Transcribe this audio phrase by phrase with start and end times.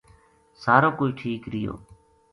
[0.63, 1.73] سارو کوئی ٹھیک رہیو